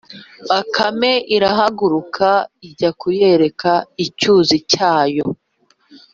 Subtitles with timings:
[0.49, 2.29] bakame irahaguruka
[2.67, 3.71] ijya kuyereka
[4.05, 5.27] icyuzi cyayo